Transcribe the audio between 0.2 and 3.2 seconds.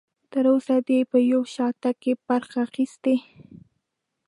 تر اوسه دې په یو شاتګ کې برخه اخیستې؟